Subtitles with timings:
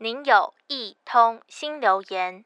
[0.00, 2.44] 您有一通新留言。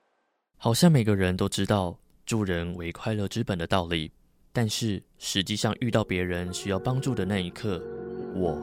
[0.56, 4.10] 好像每个人都知道助人为快乐之本的道理，
[4.54, 7.78] 但是实际上遇到别人需要帮助的那一刻，
[8.34, 8.58] 我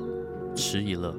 [0.56, 1.14] 迟疑了。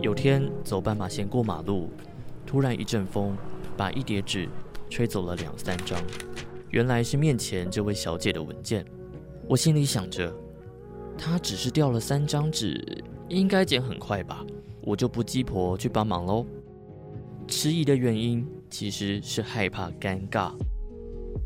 [0.00, 1.90] 有天走斑马线过马路，
[2.46, 3.36] 突然一阵风
[3.76, 4.48] 把一叠纸
[4.88, 6.02] 吹走了两三张，
[6.70, 8.86] 原来是面前这位小姐的文件。
[9.46, 10.34] 我心里想着，
[11.16, 12.82] 她只是掉了三张纸，
[13.28, 14.44] 应该捡很快吧，
[14.82, 16.44] 我就不鸡婆去帮忙喽。
[17.46, 20.52] 迟疑的原因其实是害怕尴尬，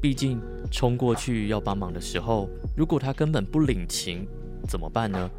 [0.00, 4.26] 毕竟冲过去要帮忙的时候，如果她根本不领情，
[4.68, 5.30] 怎么办呢？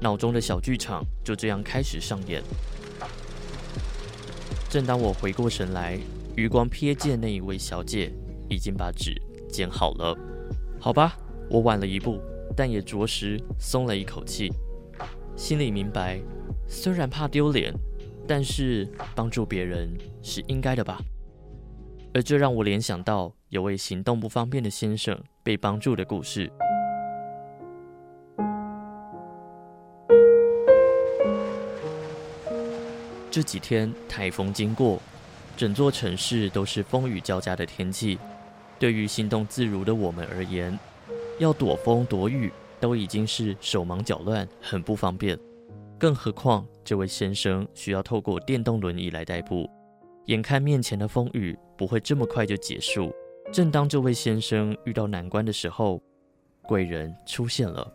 [0.00, 2.42] 脑中的小剧场就这样开始上演。
[4.68, 5.98] 正当我回过神来，
[6.36, 8.12] 余光瞥见那一位小姐
[8.50, 9.14] 已经把纸
[9.48, 10.16] 剪好了。
[10.80, 11.16] 好吧，
[11.48, 12.20] 我晚了一步，
[12.56, 14.52] 但也着实松了一口气。
[15.36, 16.20] 心里明白，
[16.68, 17.72] 虽然怕丢脸，
[18.26, 19.88] 但是帮助别人
[20.22, 20.98] 是应该的吧。
[22.12, 26.50] 而这让我联想到有位行动不方便的先生被帮助的故事。
[33.32, 35.02] 这几天台风经过，
[35.56, 38.16] 整座城市都是风雨交加的天气。
[38.78, 40.78] 对于行动自如的我们而言，
[41.38, 45.38] 要躲风躲雨都已经是手忙脚乱，很不方便。
[45.98, 49.68] 更何况这位先生需要透过电动轮椅来代步，
[50.26, 53.14] 眼看面前的风雨不会这么快就结束。
[53.52, 56.02] 正当这位先生遇到难关的时候，
[56.62, 57.90] 贵人出现了，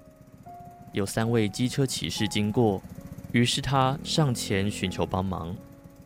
[0.93, 2.81] 有三位机车骑士经过。
[3.31, 5.55] 于是他上前寻求帮忙，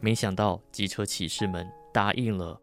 [0.02, 2.60] 没想到机车骑士们答应了，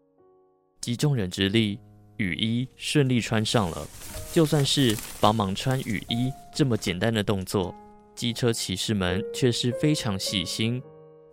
[0.81, 1.79] 集众人之力，
[2.17, 3.87] 雨衣顺利穿上了。
[4.31, 7.75] 就算是帮忙穿雨衣这么简单的动作，
[8.15, 10.81] 机车骑士们却是非常细心，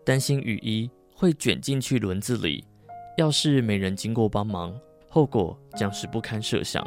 [0.05, 2.65] 担心雨衣会卷进去轮子里，
[3.17, 4.77] 要是没人经过帮忙，
[5.09, 6.85] 后果将是不堪设想。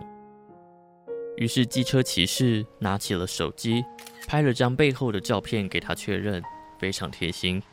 [1.38, 3.82] 于是机车骑士拿起了手机，
[4.28, 6.44] 拍了张背后的照片给他确认，
[6.78, 7.64] 非常贴心。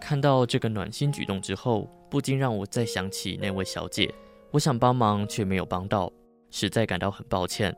[0.00, 4.08] 看到这个暖心举动之后，不禁让我再想起那位小姐，
[4.56, 6.10] 我想帮忙却没有帮到，
[6.50, 7.76] 实在感到很抱歉。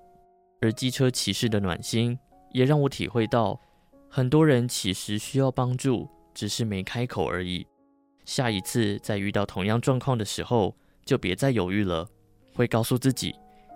[0.61, 2.17] 而机车骑士的暖心
[2.53, 3.61] 也让我体会到，
[4.09, 7.67] 很多人其实需要帮助，只是没开口而已。
[8.25, 10.73] 下一次再遇到同样状况的时候，
[11.05, 12.09] 就别再犹豫了。
[12.55, 13.35] 会告诉自己，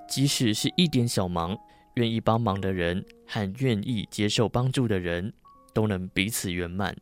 [0.08, 1.58] 即使是一点小忙，
[1.94, 5.32] 愿意帮忙的人和愿意接受帮助的人，
[5.74, 6.96] 都能彼此圆满。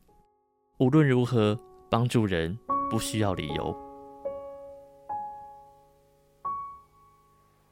[0.79, 1.61] 无论如何，
[1.91, 2.59] 帮助人
[2.91, 3.90] 不需要理由。